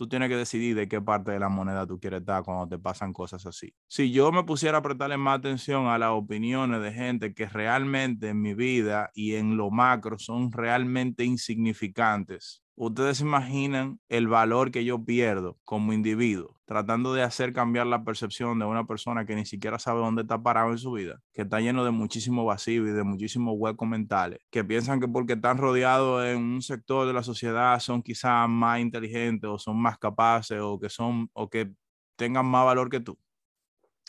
tú 0.02 0.08
tienes 0.08 0.30
que 0.30 0.36
decidir 0.36 0.76
de 0.76 0.88
qué 0.88 1.00
parte 1.00 1.30
de 1.30 1.38
la 1.38 1.48
moneda 1.48 1.86
tú 1.86 2.00
quieres 2.00 2.22
estar 2.22 2.42
cuando 2.42 2.68
te 2.68 2.80
pasan 2.80 3.14
cosas 3.14 3.46
así. 3.46 3.72
Si 3.88 4.12
yo 4.12 4.32
me 4.32 4.44
pusiera 4.44 4.80
a 4.80 4.82
prestarle 4.82 5.16
más 5.16 5.38
atención 5.38 5.86
a 5.86 6.00
las 6.00 6.10
opiniones 6.10 6.82
de 6.82 6.92
gente 6.92 7.36
que 7.36 7.46
realmente 7.46 8.30
en 8.30 8.42
mi 8.42 8.56
vida 8.56 9.12
y 9.14 9.36
en 9.36 9.58
lo 9.58 9.70
macro 9.70 10.18
son 10.18 10.52
realmente 10.52 11.24
insignificantes, 11.24 12.64
Ustedes 12.84 13.18
se 13.18 13.24
imaginan 13.26 14.00
el 14.10 14.28
valor 14.28 14.72
que 14.72 14.84
yo 14.84 15.06
pierdo 15.06 15.60
como 15.66 15.94
individuo 15.94 16.60
tratando 16.66 17.14
de 17.14 17.22
hacer 17.22 17.54
cambiar 17.54 17.86
la 17.86 18.04
percepción 18.04 18.58
de 18.58 18.66
una 18.66 18.88
persona 18.88 19.24
que 19.26 19.36
ni 19.36 19.46
siquiera 19.46 19.78
sabe 19.78 20.00
dónde 20.00 20.24
está 20.24 20.42
parado 20.42 20.72
en 20.72 20.80
su 20.80 20.94
vida, 20.94 21.22
que 21.32 21.44
está 21.44 21.60
lleno 21.60 21.86
de 21.86 21.92
muchísimo 21.92 22.44
vacío 22.44 22.88
y 22.88 22.92
de 22.92 23.04
muchísimos 23.04 23.54
huecos 23.56 23.88
mentales, 23.88 24.40
que 24.50 24.64
piensan 24.64 25.00
que 25.00 25.08
porque 25.08 25.34
están 25.34 25.60
rodeados 25.60 26.26
en 26.26 26.38
un 26.38 26.62
sector 26.64 27.06
de 27.06 27.14
la 27.14 27.22
sociedad 27.22 27.78
son 27.80 28.02
quizás 28.02 28.50
más 28.50 28.80
inteligentes 28.80 29.48
o 29.48 29.60
son 29.60 29.80
más 29.80 30.00
capaces 30.00 30.60
o 30.60 30.80
que 30.80 30.90
son 30.90 31.30
o 31.34 31.50
que 31.50 31.72
tengan 32.16 32.48
más 32.48 32.66
valor 32.66 32.90
que 32.90 33.02
tú. 33.02 33.16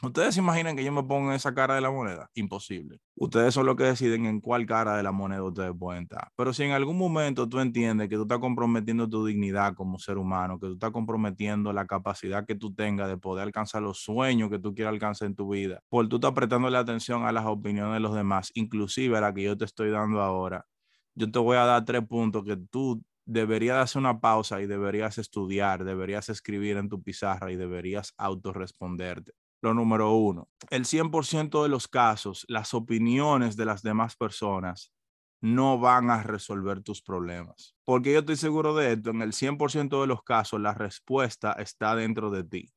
¿Ustedes 0.04 0.34
se 0.34 0.40
imaginan 0.40 0.74
que 0.74 0.82
yo 0.82 0.90
me 0.90 1.04
ponga 1.04 1.32
esa 1.36 1.54
cara 1.54 1.76
de 1.76 1.80
la 1.80 1.92
moneda? 1.92 2.28
Imposible. 2.34 2.98
Ustedes 3.14 3.54
son 3.54 3.66
los 3.66 3.76
que 3.76 3.84
deciden 3.84 4.26
en 4.26 4.40
cuál 4.40 4.66
cara 4.66 4.96
de 4.96 5.04
la 5.04 5.12
moneda 5.12 5.44
ustedes 5.44 5.72
pueden 5.78 6.02
estar. 6.02 6.28
Pero 6.36 6.52
si 6.52 6.64
en 6.64 6.72
algún 6.72 6.98
momento 6.98 7.48
tú 7.48 7.60
entiendes 7.60 8.08
que 8.08 8.16
tú 8.16 8.22
estás 8.22 8.40
comprometiendo 8.40 9.08
tu 9.08 9.24
dignidad 9.24 9.74
como 9.74 10.00
ser 10.00 10.18
humano, 10.18 10.58
que 10.58 10.66
tú 10.66 10.72
estás 10.72 10.90
comprometiendo 10.90 11.72
la 11.72 11.86
capacidad 11.86 12.44
que 12.44 12.56
tú 12.56 12.74
tengas 12.74 13.08
de 13.08 13.16
poder 13.16 13.44
alcanzar 13.44 13.82
los 13.82 13.98
sueños 14.02 14.50
que 14.50 14.58
tú 14.58 14.74
quieras 14.74 14.92
alcanzar 14.92 15.26
en 15.28 15.36
tu 15.36 15.48
vida, 15.50 15.78
por 15.88 16.08
tú 16.08 16.16
estás 16.16 16.32
la 16.72 16.80
atención 16.80 17.24
a 17.24 17.30
las 17.30 17.46
opiniones 17.46 17.94
de 17.94 18.00
los 18.00 18.14
demás, 18.16 18.50
inclusive 18.54 19.16
a 19.18 19.20
la 19.20 19.32
que 19.32 19.44
yo 19.44 19.56
te 19.56 19.64
estoy 19.66 19.90
dando 19.90 20.20
ahora, 20.20 20.66
yo 21.14 21.30
te 21.30 21.38
voy 21.38 21.56
a 21.56 21.64
dar 21.64 21.84
tres 21.84 22.04
puntos 22.04 22.42
que 22.44 22.56
tú 22.56 23.04
deberías 23.24 23.78
hacer 23.78 24.00
una 24.00 24.18
pausa 24.20 24.60
y 24.60 24.66
deberías 24.66 25.18
estudiar, 25.18 25.84
deberías 25.84 26.28
escribir 26.28 26.76
en 26.76 26.88
tu 26.88 27.00
pizarra 27.02 27.52
y 27.52 27.56
deberías 27.56 28.14
autorresponderte. 28.18 29.32
Lo 29.62 29.74
número 29.74 30.10
uno, 30.12 30.48
el 30.70 30.84
100% 30.84 31.62
de 31.62 31.68
los 31.68 31.86
casos, 31.86 32.44
las 32.48 32.74
opiniones 32.74 33.56
de 33.56 33.64
las 33.64 33.82
demás 33.82 34.16
personas 34.16 34.92
no 35.40 35.78
van 35.78 36.10
a 36.10 36.22
resolver 36.24 36.82
tus 36.82 37.00
problemas. 37.00 37.76
Porque 37.84 38.12
yo 38.12 38.18
estoy 38.18 38.36
seguro 38.36 38.74
de 38.74 38.92
esto, 38.92 39.10
en 39.10 39.22
el 39.22 39.32
100% 39.32 40.00
de 40.00 40.08
los 40.08 40.24
casos 40.24 40.60
la 40.60 40.74
respuesta 40.74 41.52
está 41.52 41.94
dentro 41.94 42.30
de 42.30 42.42
ti. 42.42 42.72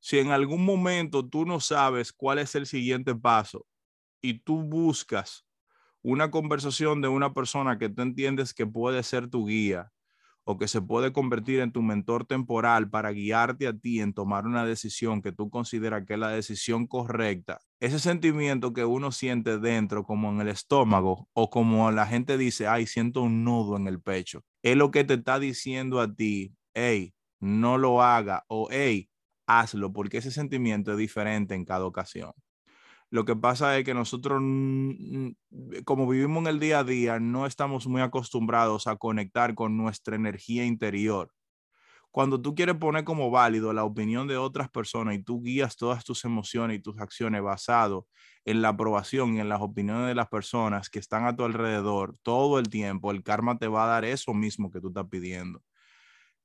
Si 0.00 0.18
en 0.18 0.32
algún 0.32 0.64
momento 0.64 1.28
tú 1.28 1.46
no 1.46 1.60
sabes 1.60 2.12
cuál 2.12 2.40
es 2.40 2.56
el 2.56 2.66
siguiente 2.66 3.14
paso 3.14 3.66
y 4.20 4.40
tú 4.40 4.62
buscas 4.62 5.46
una 6.02 6.30
conversación 6.32 7.02
de 7.02 7.08
una 7.08 7.34
persona 7.34 7.78
que 7.78 7.88
tú 7.88 8.02
entiendes 8.02 8.52
que 8.52 8.66
puede 8.66 9.02
ser 9.04 9.28
tu 9.28 9.46
guía 9.46 9.92
o 10.50 10.58
que 10.58 10.66
se 10.66 10.82
puede 10.82 11.12
convertir 11.12 11.60
en 11.60 11.70
tu 11.70 11.80
mentor 11.80 12.26
temporal 12.26 12.90
para 12.90 13.12
guiarte 13.12 13.68
a 13.68 13.72
ti 13.72 14.00
en 14.00 14.12
tomar 14.12 14.46
una 14.46 14.64
decisión 14.64 15.22
que 15.22 15.30
tú 15.30 15.48
consideras 15.48 16.04
que 16.04 16.14
es 16.14 16.18
la 16.18 16.30
decisión 16.30 16.88
correcta, 16.88 17.60
ese 17.78 18.00
sentimiento 18.00 18.72
que 18.72 18.84
uno 18.84 19.12
siente 19.12 19.58
dentro, 19.58 20.02
como 20.02 20.28
en 20.30 20.40
el 20.40 20.48
estómago, 20.48 21.28
o 21.34 21.50
como 21.50 21.90
la 21.92 22.06
gente 22.06 22.36
dice, 22.36 22.66
ay, 22.66 22.86
siento 22.86 23.22
un 23.22 23.44
nudo 23.44 23.76
en 23.76 23.86
el 23.86 24.00
pecho, 24.00 24.42
es 24.62 24.76
lo 24.76 24.90
que 24.90 25.04
te 25.04 25.14
está 25.14 25.38
diciendo 25.38 26.00
a 26.00 26.12
ti, 26.12 26.52
hey, 26.74 27.14
no 27.38 27.78
lo 27.78 28.02
haga, 28.02 28.44
o 28.48 28.66
hey, 28.72 29.08
hazlo, 29.46 29.92
porque 29.92 30.18
ese 30.18 30.32
sentimiento 30.32 30.90
es 30.90 30.98
diferente 30.98 31.54
en 31.54 31.64
cada 31.64 31.84
ocasión. 31.84 32.32
Lo 33.10 33.24
que 33.24 33.34
pasa 33.34 33.76
es 33.76 33.84
que 33.84 33.92
nosotros, 33.94 34.40
como 35.84 36.06
vivimos 36.08 36.42
en 36.42 36.46
el 36.46 36.60
día 36.60 36.80
a 36.80 36.84
día, 36.84 37.18
no 37.20 37.46
estamos 37.46 37.86
muy 37.86 38.02
acostumbrados 38.02 38.86
a 38.86 38.96
conectar 38.96 39.54
con 39.54 39.76
nuestra 39.76 40.16
energía 40.16 40.64
interior. 40.64 41.32
Cuando 42.12 42.42
tú 42.42 42.54
quieres 42.54 42.76
poner 42.76 43.04
como 43.04 43.30
válido 43.30 43.72
la 43.72 43.84
opinión 43.84 44.28
de 44.28 44.36
otras 44.36 44.70
personas 44.70 45.14
y 45.16 45.22
tú 45.22 45.42
guías 45.42 45.76
todas 45.76 46.04
tus 46.04 46.24
emociones 46.24 46.78
y 46.78 46.82
tus 46.82 46.98
acciones 47.00 47.42
basado 47.42 48.08
en 48.44 48.62
la 48.62 48.70
aprobación 48.70 49.36
y 49.36 49.40
en 49.40 49.48
las 49.48 49.62
opiniones 49.62 50.08
de 50.08 50.14
las 50.16 50.28
personas 50.28 50.90
que 50.90 50.98
están 51.00 51.26
a 51.26 51.36
tu 51.36 51.44
alrededor 51.44 52.16
todo 52.22 52.58
el 52.58 52.68
tiempo, 52.70 53.12
el 53.12 53.22
karma 53.22 53.58
te 53.58 53.68
va 53.68 53.84
a 53.84 53.88
dar 53.88 54.04
eso 54.04 54.34
mismo 54.34 54.70
que 54.70 54.80
tú 54.80 54.88
estás 54.88 55.06
pidiendo 55.10 55.62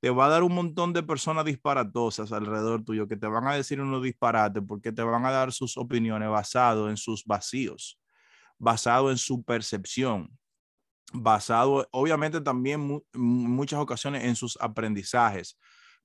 te 0.06 0.12
va 0.12 0.28
a 0.28 0.30
dar 0.30 0.44
un 0.44 0.54
montón 0.54 0.94
de 0.94 1.02
personas 1.02 1.46
disparatosas 1.46 2.32
alrededor 2.32 2.84
tuyo 2.84 3.08
que 3.08 3.18
te 3.18 3.26
van 3.26 3.48
a 3.48 3.56
decir 3.56 3.82
unos 3.82 4.04
disparates 4.04 4.62
porque 4.68 4.92
te 4.92 5.02
van 5.02 5.26
a 5.26 5.32
dar 5.32 5.52
sus 5.52 5.78
opiniones 5.78 6.30
basado 6.30 6.92
en 6.92 6.98
sus 6.98 7.26
vacíos, 7.26 8.00
basado 8.60 9.10
en 9.10 9.18
su 9.18 9.44
percepción, 9.44 10.30
basado 11.12 11.88
obviamente 11.90 12.40
también 12.40 13.02
muchas 13.16 13.80
ocasiones 13.80 14.26
en 14.26 14.36
sus 14.36 14.60
aprendizajes. 14.62 15.58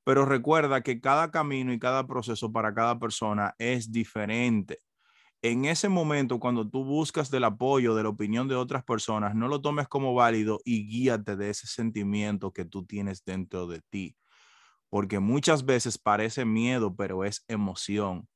Pero 0.02 0.24
recuerda 0.24 0.80
que 0.80 0.98
cada 0.98 1.30
camino 1.30 1.70
y 1.70 1.78
cada 1.78 2.06
proceso 2.06 2.50
para 2.50 2.72
cada 2.72 2.98
persona 2.98 3.54
es 3.58 3.92
diferente 3.92 4.80
en 5.42 5.64
ese 5.64 5.88
momento, 5.88 6.38
cuando 6.38 6.68
tú 6.68 6.84
buscas 6.84 7.30
del 7.30 7.44
apoyo, 7.44 7.94
de 7.94 8.02
la 8.02 8.10
opinión 8.10 8.46
de 8.48 8.56
otras 8.56 8.84
personas, 8.84 9.34
no 9.34 9.48
lo 9.48 9.60
tomes 9.62 9.88
como 9.88 10.14
válido 10.14 10.60
y 10.64 10.86
guíate 10.86 11.36
de 11.36 11.50
ese 11.50 11.66
sentimiento 11.66 12.52
que 12.52 12.66
tú 12.66 12.84
tienes 12.84 13.24
dentro 13.24 13.66
de 13.66 13.80
ti. 13.88 14.16
Porque 14.90 15.18
muchas 15.18 15.64
veces 15.64 15.98
parece 15.98 16.44
miedo, 16.44 16.94
pero 16.94 17.24
es 17.24 17.44
emoción. 17.48 18.28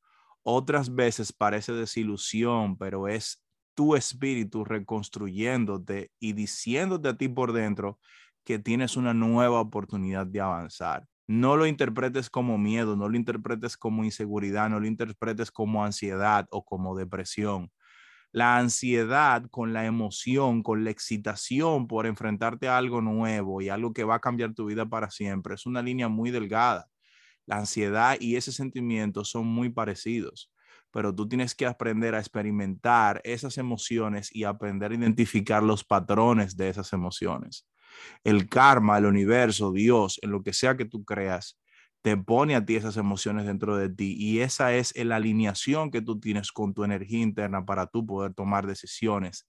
Otras 0.43 0.95
veces 0.95 1.33
parece 1.33 1.73
desilusión, 1.73 2.79
pero 2.79 3.09
es 3.09 3.45
tu 3.75 3.97
espíritu 3.97 4.65
reconstruyéndote 4.65 6.13
y 6.21 6.33
diciéndote 6.33 7.09
a 7.09 7.17
ti 7.17 7.29
por 7.29 7.53
dentro 7.53 7.99
que 8.45 8.59
tienes 8.59 8.97
una 8.97 9.15
nueva 9.15 9.61
oportunidad 9.61 10.27
de 10.27 10.41
avanzar 10.41 11.09
no 11.27 11.57
lo 11.57 11.67
interpretes 11.67 12.31
como 12.31 12.59
miedo, 12.59 12.97
no 12.97 13.09
lo 13.09 13.17
interpretes 13.17 13.77
como 13.77 14.05
inseguridad, 14.05 14.69
no 14.69 14.81
lo 14.81 14.87
interpretes 14.87 15.51
como 15.51 15.85
ansiedad 15.85 16.47
o 16.51 16.65
como 16.65 16.97
depresión. 16.97 17.71
La 18.33 18.59
ansiedad 18.59 19.45
con 19.51 19.73
la 19.73 19.87
emoción, 19.87 20.63
con 20.63 20.85
la 20.85 20.91
excitación 20.91 21.87
por 21.89 22.07
enfrentarte 22.07 22.69
a 22.69 22.79
algo 22.79 23.01
nuevo 23.01 23.63
y 23.63 23.69
algo 23.69 23.93
que 23.93 24.05
va 24.05 24.17
a 24.17 24.21
cambiar 24.21 24.55
tu 24.55 24.67
vida 24.67 24.87
para 24.87 25.11
siempre, 25.11 25.55
es 25.55 25.67
una 25.67 25.83
línea 25.83 26.09
muy 26.09 26.31
delgada. 26.31 26.89
La 27.47 27.59
ansiedad 27.59 28.17
y 28.21 28.37
ese 28.37 28.53
sentimiento 28.53 29.25
son 29.25 29.47
muy 29.47 29.71
parecidos, 29.71 30.53
pero 30.91 31.15
tú 31.15 31.29
tienes 31.29 31.55
que 31.55 31.67
aprender 31.67 32.15
a 32.15 32.21
experimentar 32.21 33.21
esas 33.25 33.59
emociones 33.59 34.35
y 34.35 34.45
aprender 34.45 34.93
a 34.93 34.95
identificar 34.97 35.63
los 35.63 35.85
patrones 35.85 36.57
de 36.57 36.71
esas 36.71 36.93
emociones 36.93 37.67
el 38.25 38.49
karma, 38.49 38.99
el 38.99 39.07
universo, 39.07 39.73
Dios, 39.73 40.19
en 40.23 40.31
lo 40.31 40.43
que 40.43 40.53
sea 40.53 40.77
que 40.77 40.85
tú 40.85 41.05
creas, 41.05 41.59
te 42.03 42.17
pone 42.17 42.55
a 42.55 42.65
ti 42.65 42.77
esas 42.77 42.97
emociones 42.97 43.47
dentro 43.47 43.77
de 43.77 43.89
ti 43.89 44.15
y 44.19 44.41
esa 44.41 44.75
es 44.75 44.95
la 44.97 45.17
alineación 45.17 45.91
que 45.91 46.03
tú 46.03 46.21
tienes 46.21 46.53
con 46.53 46.75
tu 46.75 46.85
energía 46.85 47.23
interna 47.23 47.65
para 47.65 47.87
tú 47.87 48.05
poder 48.05 48.35
tomar 48.35 48.67
decisiones 48.67 49.49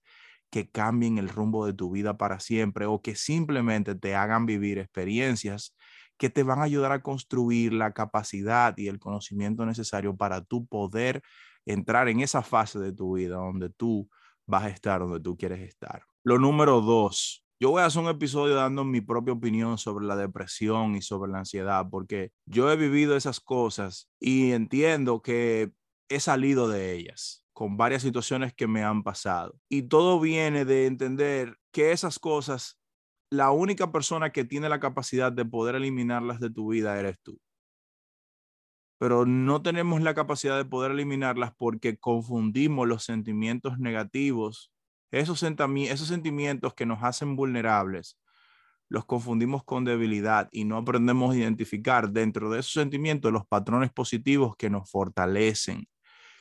que 0.50 0.70
cambien 0.70 1.18
el 1.18 1.28
rumbo 1.28 1.66
de 1.66 1.74
tu 1.74 1.90
vida 1.90 2.16
para 2.16 2.40
siempre 2.40 2.86
o 2.86 3.02
que 3.02 3.14
simplemente 3.14 3.94
te 3.94 4.14
hagan 4.14 4.46
vivir 4.46 4.78
experiencias 4.78 5.74
que 6.18 6.30
te 6.30 6.42
van 6.42 6.60
a 6.60 6.64
ayudar 6.64 6.92
a 6.92 7.02
construir 7.02 7.72
la 7.72 7.92
capacidad 7.92 8.76
y 8.78 8.88
el 8.88 8.98
conocimiento 8.98 9.66
necesario 9.66 10.16
para 10.16 10.42
tú 10.42 10.66
poder 10.66 11.22
entrar 11.66 12.08
en 12.08 12.20
esa 12.20 12.42
fase 12.42 12.78
de 12.78 12.92
tu 12.92 13.16
vida 13.16 13.36
donde 13.36 13.68
tú 13.70 14.08
vas 14.46 14.64
a 14.64 14.70
estar 14.70 15.00
donde 15.00 15.20
tú 15.20 15.36
quieres 15.36 15.60
estar. 15.60 16.04
Lo 16.22 16.38
número 16.38 16.80
dos, 16.80 17.44
yo 17.58 17.70
voy 17.70 17.82
a 17.82 17.86
hacer 17.86 18.02
un 18.02 18.08
episodio 18.08 18.54
dando 18.54 18.84
mi 18.84 19.00
propia 19.00 19.32
opinión 19.32 19.78
sobre 19.78 20.06
la 20.06 20.16
depresión 20.16 20.94
y 20.94 21.02
sobre 21.02 21.32
la 21.32 21.38
ansiedad, 21.38 21.86
porque 21.90 22.32
yo 22.44 22.70
he 22.70 22.76
vivido 22.76 23.16
esas 23.16 23.40
cosas 23.40 24.10
y 24.20 24.52
entiendo 24.52 25.22
que 25.22 25.72
he 26.08 26.20
salido 26.20 26.68
de 26.68 26.92
ellas 26.92 27.44
con 27.54 27.78
varias 27.78 28.02
situaciones 28.02 28.52
que 28.52 28.66
me 28.66 28.84
han 28.84 29.02
pasado. 29.02 29.58
Y 29.70 29.82
todo 29.82 30.20
viene 30.20 30.66
de 30.66 30.84
entender 30.84 31.56
que 31.72 31.92
esas 31.92 32.18
cosas, 32.18 32.78
la 33.30 33.50
única 33.50 33.90
persona 33.90 34.30
que 34.30 34.44
tiene 34.44 34.68
la 34.68 34.78
capacidad 34.78 35.32
de 35.32 35.46
poder 35.46 35.74
eliminarlas 35.74 36.38
de 36.38 36.50
tu 36.50 36.68
vida 36.68 36.98
eres 36.98 37.18
tú. 37.22 37.40
Pero 38.98 39.24
no 39.24 39.62
tenemos 39.62 40.02
la 40.02 40.14
capacidad 40.14 40.58
de 40.58 40.66
poder 40.66 40.92
eliminarlas 40.92 41.52
porque 41.56 41.98
confundimos 41.98 42.86
los 42.86 43.04
sentimientos 43.04 43.78
negativos 43.78 44.70
esos, 45.10 45.38
sentimientos 45.38 46.74
que 46.74 46.86
nos 46.86 47.02
hacen 47.02 47.36
vulnerables, 47.36 48.18
los 48.88 49.04
confundimos 49.04 49.64
con 49.64 49.84
debilidad 49.84 50.48
y 50.52 50.64
no 50.64 50.76
aprendemos 50.76 51.34
a 51.34 51.38
identificar 51.38 52.10
dentro 52.10 52.50
de 52.50 52.60
esos 52.60 52.72
sentimientos 52.72 53.32
los 53.32 53.46
patrones 53.46 53.90
positivos 53.90 54.56
que 54.56 54.70
nos 54.70 54.90
fortalecen, 54.90 55.88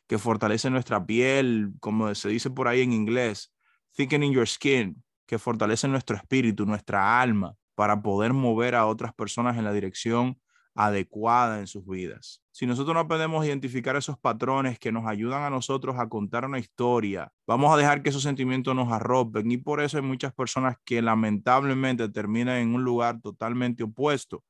que 0.08 0.18
fortalecen 0.18 0.74
nuestra 0.74 1.06
piel, 1.06 1.74
como 1.80 2.14
se 2.14 2.30
dice 2.30 2.50
por 2.50 2.68
ahí 2.68 2.82
en 2.82 2.94
inglés, 2.94 3.52
thickening 3.96 4.34
your 4.34 4.48
skin, 4.48 5.04
que 5.26 5.40
fortalecen 5.40 5.92
nuestro 5.92 6.16
espíritu, 6.16 6.66
nuestra 6.66 7.20
alma, 7.20 7.56
para 7.74 8.02
poder 8.02 8.34
mover 8.34 8.76
a 8.76 8.86
otras 8.86 9.14
personas 9.14 9.58
en 9.58 9.64
la 9.64 9.74
dirección 9.74 10.40
adecuada 10.76 11.60
en 11.60 11.68
sus 11.68 11.86
vidas. 11.86 12.45
Si 12.56 12.66
nosotros 12.66 12.94
no 12.94 13.02
aprendemos 13.02 13.46
identificar 13.46 13.98
esos 13.98 14.18
patrones 14.18 14.80
que 14.80 14.90
nos 14.90 15.06
ayudan 15.06 15.44
a 15.44 15.50
nosotros 15.50 15.98
a 16.00 16.08
contar 16.08 16.46
una 16.46 16.58
historia, 16.58 17.30
vamos 17.46 17.74
a 17.74 17.76
dejar 17.76 18.02
que 18.02 18.12
esos 18.12 18.24
sentimientos 18.24 18.74
nos 18.74 18.94
arropen 18.94 19.52
y 19.52 19.58
por 19.58 19.82
eso 19.82 19.98
hay 19.98 20.04
muchas 20.04 20.34
personas 20.34 20.78
que 20.86 21.02
lamentablemente 21.02 22.08
terminan 22.08 22.60
en 22.60 22.74
un 22.74 22.86
lugar 22.86 23.20
totalmente 23.20 23.84
opuesto 23.84 24.46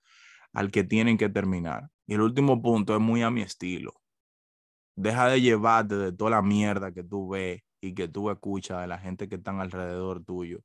al 0.53 0.69
que 0.69 0.83
tienen 0.83 1.17
que 1.17 1.29
terminar. 1.29 1.89
Y 2.05 2.13
el 2.13 2.21
último 2.21 2.61
punto 2.61 2.93
es 2.93 3.01
muy 3.01 3.23
a 3.23 3.31
mi 3.31 3.41
estilo. 3.41 3.95
Deja 4.95 5.27
de 5.27 5.41
llevarte 5.41 5.95
de 5.95 6.11
toda 6.11 6.29
la 6.29 6.43
mierda 6.43 6.91
que 6.91 7.03
tú 7.03 7.29
ves 7.29 7.63
y 7.81 7.95
que 7.95 8.07
tú 8.07 8.29
escuchas 8.29 8.81
de 8.81 8.87
la 8.87 8.99
gente 8.99 9.27
que 9.27 9.37
están 9.37 9.61
alrededor 9.61 10.23
tuyo 10.23 10.59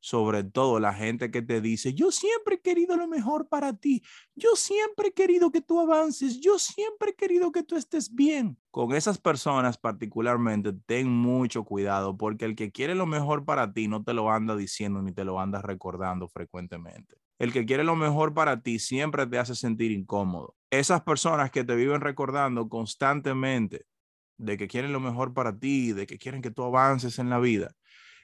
sobre 0.00 0.44
todo 0.44 0.80
la 0.80 0.94
gente 0.94 1.30
que 1.30 1.42
te 1.42 1.60
dice, 1.60 1.94
yo 1.94 2.10
siempre 2.10 2.56
he 2.56 2.60
querido 2.60 2.96
lo 2.96 3.08
mejor 3.08 3.48
para 3.48 3.76
ti, 3.76 4.02
yo 4.34 4.50
siempre 4.54 5.08
he 5.08 5.12
querido 5.12 5.50
que 5.50 5.60
tú 5.60 5.80
avances, 5.80 6.40
yo 6.40 6.58
siempre 6.58 7.10
he 7.10 7.14
querido 7.14 7.52
que 7.52 7.62
tú 7.62 7.76
estés 7.76 8.14
bien. 8.14 8.58
Con 8.70 8.94
esas 8.94 9.18
personas 9.18 9.78
particularmente, 9.78 10.72
ten 10.86 11.08
mucho 11.08 11.64
cuidado 11.64 12.16
porque 12.16 12.44
el 12.44 12.54
que 12.54 12.70
quiere 12.70 12.94
lo 12.94 13.06
mejor 13.06 13.44
para 13.44 13.72
ti 13.72 13.88
no 13.88 14.04
te 14.04 14.14
lo 14.14 14.30
anda 14.30 14.56
diciendo 14.56 15.02
ni 15.02 15.12
te 15.12 15.24
lo 15.24 15.40
anda 15.40 15.62
recordando 15.62 16.28
frecuentemente. 16.28 17.16
El 17.38 17.52
que 17.52 17.64
quiere 17.66 17.84
lo 17.84 17.94
mejor 17.94 18.34
para 18.34 18.62
ti 18.62 18.78
siempre 18.78 19.26
te 19.26 19.38
hace 19.38 19.54
sentir 19.54 19.92
incómodo. 19.92 20.56
Esas 20.70 21.02
personas 21.02 21.50
que 21.50 21.64
te 21.64 21.76
viven 21.76 22.00
recordando 22.00 22.68
constantemente 22.68 23.86
de 24.38 24.56
que 24.56 24.68
quieren 24.68 24.92
lo 24.92 25.00
mejor 25.00 25.34
para 25.34 25.56
ti, 25.56 25.92
de 25.92 26.06
que 26.06 26.18
quieren 26.18 26.42
que 26.42 26.50
tú 26.50 26.62
avances 26.64 27.18
en 27.18 27.30
la 27.30 27.38
vida, 27.38 27.74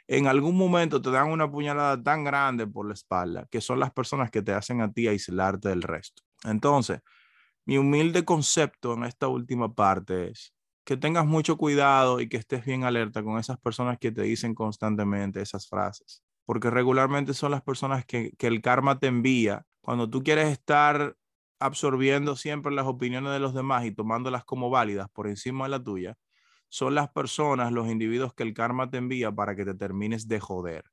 en 0.06 0.26
algún 0.26 0.56
momento 0.56 1.00
te 1.00 1.10
dan 1.10 1.30
una 1.30 1.50
puñalada 1.50 2.02
tan 2.02 2.24
grande 2.24 2.66
por 2.66 2.86
la 2.86 2.94
espalda 2.94 3.46
que 3.50 3.60
son 3.60 3.80
las 3.80 3.92
personas 3.92 4.30
que 4.30 4.42
te 4.42 4.52
hacen 4.52 4.80
a 4.80 4.92
ti 4.92 5.08
aislarte 5.08 5.68
del 5.68 5.82
resto. 5.82 6.22
Entonces, 6.44 7.00
mi 7.66 7.78
humilde 7.78 8.24
concepto 8.24 8.94
en 8.94 9.04
esta 9.04 9.28
última 9.28 9.72
parte 9.72 10.30
es 10.30 10.54
que 10.84 10.98
tengas 10.98 11.24
mucho 11.24 11.56
cuidado 11.56 12.20
y 12.20 12.28
que 12.28 12.36
estés 12.36 12.64
bien 12.64 12.84
alerta 12.84 13.22
con 13.22 13.38
esas 13.38 13.58
personas 13.58 13.98
que 13.98 14.12
te 14.12 14.22
dicen 14.22 14.54
constantemente 14.54 15.40
esas 15.40 15.66
frases, 15.66 16.22
porque 16.44 16.68
regularmente 16.68 17.32
son 17.32 17.52
las 17.52 17.62
personas 17.62 18.04
que, 18.04 18.32
que 18.36 18.46
el 18.46 18.60
karma 18.60 18.98
te 18.98 19.06
envía 19.06 19.64
cuando 19.80 20.10
tú 20.10 20.22
quieres 20.22 20.48
estar 20.48 21.16
absorbiendo 21.58 22.36
siempre 22.36 22.72
las 22.72 22.86
opiniones 22.86 23.32
de 23.32 23.38
los 23.38 23.54
demás 23.54 23.86
y 23.86 23.92
tomándolas 23.92 24.44
como 24.44 24.68
válidas 24.68 25.08
por 25.10 25.26
encima 25.26 25.64
de 25.64 25.70
la 25.70 25.82
tuya, 25.82 26.18
son 26.68 26.94
las 26.94 27.10
personas, 27.10 27.72
los 27.72 27.88
individuos 27.88 28.34
que 28.34 28.42
el 28.42 28.54
karma 28.54 28.90
te 28.90 28.98
envía 28.98 29.32
para 29.32 29.56
que 29.56 29.64
te 29.64 29.74
termines 29.74 30.28
de 30.28 30.40
joder 30.40 30.84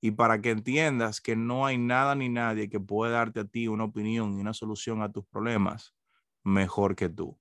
y 0.00 0.12
para 0.12 0.40
que 0.40 0.50
entiendas 0.50 1.20
que 1.20 1.36
no 1.36 1.66
hay 1.66 1.78
nada 1.78 2.14
ni 2.14 2.28
nadie 2.28 2.68
que 2.68 2.80
pueda 2.80 3.12
darte 3.12 3.40
a 3.40 3.44
ti 3.44 3.68
una 3.68 3.84
opinión 3.84 4.36
y 4.38 4.40
una 4.40 4.54
solución 4.54 5.02
a 5.02 5.12
tus 5.12 5.26
problemas 5.26 5.94
mejor 6.44 6.96
que 6.96 7.08
tú. 7.08 7.38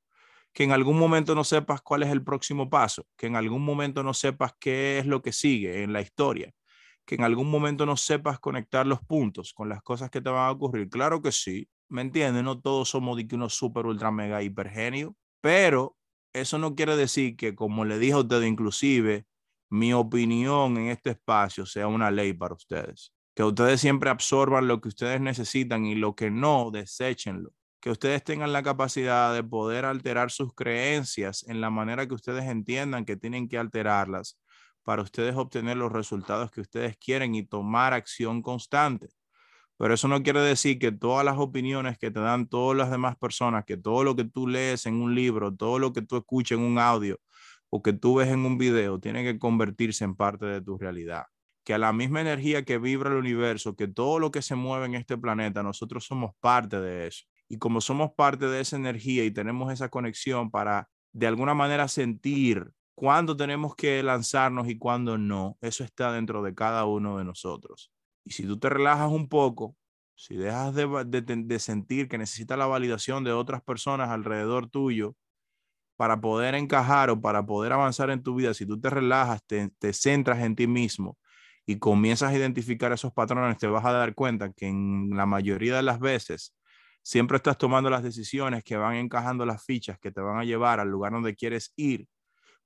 que 0.53 0.63
en 0.63 0.71
algún 0.71 0.97
momento 0.97 1.35
no 1.35 1.43
sepas 1.43 1.81
cuál 1.81 2.03
es 2.03 2.09
el 2.09 2.23
próximo 2.23 2.69
paso, 2.69 3.05
que 3.17 3.27
en 3.27 3.35
algún 3.35 3.63
momento 3.63 4.03
no 4.03 4.13
sepas 4.13 4.53
qué 4.59 4.99
es 4.99 5.05
lo 5.05 5.21
que 5.21 5.31
sigue 5.33 5.83
en 5.83 5.93
la 5.93 6.01
historia, 6.01 6.53
que 7.05 7.15
en 7.15 7.23
algún 7.23 7.49
momento 7.51 7.85
no 7.85 7.97
sepas 7.97 8.39
conectar 8.39 8.87
los 8.87 9.01
puntos 9.01 9.53
con 9.53 9.69
las 9.69 9.81
cosas 9.83 10.09
que 10.09 10.21
te 10.21 10.29
van 10.29 10.47
a 10.47 10.51
ocurrir. 10.51 10.89
Claro 10.89 11.21
que 11.21 11.31
sí, 11.31 11.69
¿me 11.89 12.01
entiendes? 12.01 12.43
No 12.43 12.59
todos 12.61 12.89
somos 12.89 13.17
de 13.17 13.27
que 13.27 13.35
unos 13.35 13.53
super, 13.55 13.85
ultra, 13.85 14.11
mega, 14.11 14.41
hipergenio, 14.43 15.15
pero 15.41 15.97
eso 16.35 16.57
no 16.57 16.75
quiere 16.75 16.95
decir 16.97 17.35
que, 17.37 17.55
como 17.55 17.85
le 17.85 17.97
dije 17.97 18.13
a 18.13 18.19
usted, 18.19 18.41
inclusive, 18.43 19.25
mi 19.69 19.93
opinión 19.93 20.77
en 20.77 20.89
este 20.89 21.11
espacio 21.11 21.65
sea 21.65 21.87
una 21.87 22.11
ley 22.11 22.33
para 22.33 22.55
ustedes. 22.55 23.13
Que 23.35 23.43
ustedes 23.43 23.81
siempre 23.81 24.09
absorban 24.09 24.67
lo 24.67 24.81
que 24.81 24.89
ustedes 24.89 25.19
necesitan 25.21 25.85
y 25.85 25.95
lo 25.95 26.15
que 26.15 26.29
no, 26.31 26.71
deséchenlo. 26.71 27.51
Que 27.79 27.89
ustedes 27.89 28.23
tengan 28.23 28.53
la 28.53 28.63
capacidad 28.63 29.33
de 29.33 29.43
poder 29.43 29.85
alterar 29.85 30.31
sus 30.31 30.53
creencias 30.53 31.43
en 31.47 31.61
la 31.61 31.69
manera 31.69 32.07
que 32.07 32.13
ustedes 32.13 32.45
entiendan 32.45 33.05
que 33.05 33.15
tienen 33.15 33.47
que 33.47 33.57
alterarlas 33.57 34.39
para 34.83 35.01
ustedes 35.01 35.35
obtener 35.35 35.77
los 35.77 35.91
resultados 35.91 36.51
que 36.51 36.61
ustedes 36.61 36.97
quieren 36.97 37.33
y 37.35 37.45
tomar 37.45 37.93
acción 37.93 38.41
constante. 38.41 39.09
Pero 39.77 39.93
eso 39.93 40.07
no 40.07 40.23
quiere 40.23 40.39
decir 40.39 40.79
que 40.79 40.91
todas 40.91 41.25
las 41.25 41.37
opiniones 41.37 41.97
que 41.97 42.11
te 42.11 42.19
dan 42.19 42.47
todas 42.47 42.77
las 42.77 42.91
demás 42.91 43.17
personas, 43.17 43.65
que 43.65 43.77
todo 43.77 44.03
lo 44.03 44.15
que 44.15 44.23
tú 44.23 44.47
lees 44.47 44.85
en 44.85 44.95
un 45.01 45.15
libro, 45.15 45.53
todo 45.53 45.79
lo 45.79 45.91
que 45.93 46.01
tú 46.01 46.17
escuchas 46.17 46.57
en 46.57 46.63
un 46.63 46.79
audio 46.79 47.19
o 47.69 47.81
que 47.81 47.93
tú 47.93 48.15
ves 48.15 48.29
en 48.29 48.39
un 48.39 48.57
video, 48.57 48.99
tiene 48.99 49.23
que 49.23 49.37
convertirse 49.37 50.05
en 50.05 50.15
parte 50.15 50.45
de 50.45 50.61
tu 50.61 50.77
realidad. 50.77 51.23
Que 51.65 51.73
a 51.73 51.77
la 51.77 51.91
misma 51.93 52.21
energía 52.21 52.63
que 52.63 52.77
vibra 52.77 53.09
el 53.09 53.17
universo, 53.17 53.75
que 53.75 53.87
todo 53.87 54.19
lo 54.19 54.31
que 54.31 54.41
se 54.41 54.55
mueve 54.55 54.85
en 54.85 54.95
este 54.95 55.17
planeta, 55.17 55.63
nosotros 55.63 56.05
somos 56.05 56.31
parte 56.39 56.79
de 56.79 57.07
eso. 57.07 57.25
Y 57.49 57.57
como 57.57 57.81
somos 57.81 58.11
parte 58.15 58.45
de 58.47 58.61
esa 58.61 58.75
energía 58.77 59.25
y 59.25 59.31
tenemos 59.31 59.73
esa 59.73 59.89
conexión 59.89 60.51
para 60.51 60.89
de 61.11 61.27
alguna 61.27 61.53
manera 61.53 61.87
sentir 61.87 62.71
cuándo 62.95 63.35
tenemos 63.35 63.75
que 63.75 64.01
lanzarnos 64.03 64.69
y 64.69 64.77
cuándo 64.77 65.17
no, 65.17 65.57
eso 65.61 65.83
está 65.83 66.11
dentro 66.11 66.43
de 66.43 66.55
cada 66.55 66.85
uno 66.85 67.17
de 67.17 67.25
nosotros. 67.25 67.91
Y 68.25 68.31
si 68.31 68.43
tú 68.45 68.59
te 68.59 68.69
relajas 68.69 69.11
un 69.11 69.29
poco, 69.29 69.77
si 70.15 70.35
dejas 70.35 70.73
de, 70.73 71.59
sentir 71.59 72.09
que 72.09 72.17
necesitas 72.17 72.57
la 72.57 72.65
validación 72.65 73.23
de 73.23 73.31
otras 73.31 73.61
personas 73.61 74.09
alrededor 74.09 74.67
tuyo 74.69 75.15
para 75.95 76.19
poder 76.19 76.55
encajar 76.55 77.09
o 77.09 77.21
para 77.21 77.45
poder 77.45 77.71
avanzar 77.73 78.09
en 78.09 78.23
tu 78.23 78.35
vida, 78.35 78.53
si 78.53 78.65
tú 78.65 78.79
te 78.79 78.89
relajas, 78.89 79.45
te, 79.45 79.69
te 79.79 79.93
centras 79.93 80.39
en 80.39 80.55
ti 80.55 80.67
mismo 80.67 81.17
y 81.67 81.77
comienzas 81.77 82.31
a 82.31 82.37
identificar 82.37 82.91
esos 82.91 83.13
patrones, 83.13 83.57
te 83.57 83.67
vas 83.67 83.85
a 83.85 83.91
dar 83.91 84.15
cuenta 84.15 84.51
que 84.53 84.67
en 84.67 85.11
la 85.13 85.25
mayoría 85.25 85.75
de 85.75 85.83
las 85.83 85.99
veces 85.99 86.55
siempre 87.03 87.37
estás 87.37 87.57
tomando 87.57 87.89
las 87.89 88.03
decisiones 88.03 88.63
que 88.63 88.77
van 88.77 88.95
encajando 88.95 89.45
las 89.45 89.63
fichas 89.63 89.99
que 89.99 90.11
te 90.11 90.21
van 90.21 90.39
a 90.39 90.45
llevar 90.45 90.79
al 90.79 90.89
lugar 90.89 91.11
donde 91.11 91.35
quieres 91.35 91.73
ir, 91.75 92.07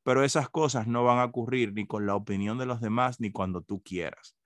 pero 0.04 0.24
esas 0.24 0.50
cosas 0.50 0.88
no 0.88 1.04
van 1.04 1.20
a 1.20 1.26
ocurrir 1.26 1.74
ni 1.74 1.86
con 1.86 2.06
la 2.06 2.16
opinión 2.16 2.58
de 2.58 2.66
los 2.66 2.80
demás 2.80 3.20
ni 3.20 3.32
cuando 3.32 3.62
tú 3.62 3.82
quieras 3.84 4.39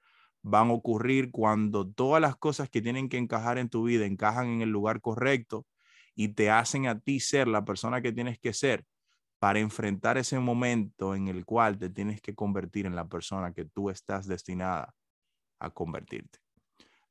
van 0.44 0.70
a 0.70 0.74
ocurrir 0.74 1.32
cuando 1.32 1.90
todas 1.90 2.22
las 2.22 2.36
cosas 2.36 2.70
que 2.70 2.82
tienen 2.82 3.10
que 3.10 3.18
encajar 3.18 3.58
en 3.58 3.70
tu 3.70 3.84
vida 3.84 4.06
encajan 4.06 4.48
en 4.48 4.62
el 4.62 4.70
lugar 4.70 5.02
correcto 5.02 5.66
y 6.16 6.30
te 6.30 6.52
hacen 6.52 6.88
a 6.88 7.00
ti 7.00 7.20
ser 7.20 7.48
la 7.48 7.66
persona 7.66 8.02
que 8.02 8.12
tienes 8.12 8.38
que 8.38 8.54
ser 8.54 8.86
para 9.40 9.60
enfrentar 9.60 10.18
ese 10.18 10.40
momento 10.40 11.16
en 11.16 11.28
el 11.28 11.46
cual 11.46 11.78
te 11.78 11.90
tienes 11.90 12.22
que 12.22 12.36
convertir 12.36 12.86
en 12.86 12.96
la 12.96 13.08
persona 13.08 13.54
que 13.54 13.66
tú 13.66 13.90
estás 13.90 14.28
destinada 14.28 14.94
a 15.60 15.70
convertirte. 15.70 16.40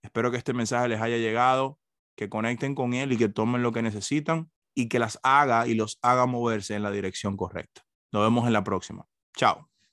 Espero 0.03 0.31
que 0.31 0.37
este 0.37 0.53
mensaje 0.53 0.89
les 0.89 1.01
haya 1.01 1.17
llegado, 1.17 1.79
que 2.17 2.29
conecten 2.29 2.75
con 2.75 2.95
él 2.95 3.13
y 3.13 3.17
que 3.17 3.29
tomen 3.29 3.63
lo 3.63 3.73
que 3.73 3.83
necesitan 3.83 4.51
y 4.75 4.89
que 4.89 4.99
las 4.99 5.19
haga 5.23 5.67
y 5.67 5.75
los 5.75 5.99
haga 6.03 6.27
moverse 6.27 6.75
en 6.75 6.83
la 6.83 6.91
dirección 6.91 7.37
correcta. 7.37 7.83
Nos 8.13 8.23
vemos 8.23 8.47
en 8.47 8.53
la 8.53 8.65
próxima. 8.65 9.07
Chao. 9.37 9.72